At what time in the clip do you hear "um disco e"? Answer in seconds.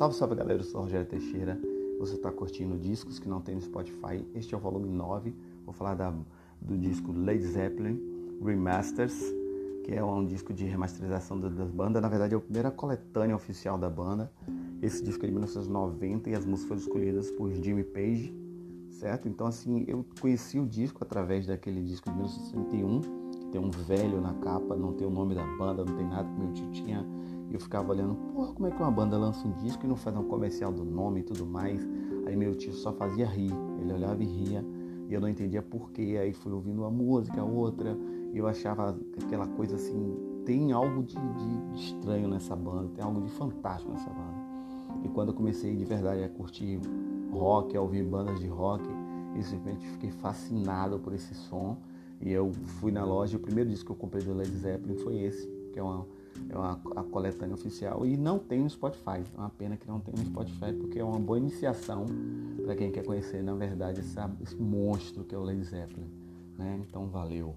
29.46-29.88